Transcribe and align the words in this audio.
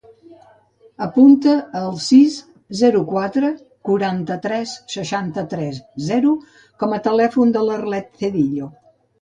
Apunta 1.07 1.51
el 1.81 1.91
sis, 2.05 2.37
zero, 2.79 3.03
quatre, 3.11 3.51
quaranta-tres, 3.89 4.73
seixanta-tres, 4.95 5.79
zero 6.09 6.35
com 6.85 6.97
a 6.99 7.03
telèfon 7.11 7.57
de 7.59 7.67
l'Arlet 7.69 8.13
Cedillo. 8.25 8.77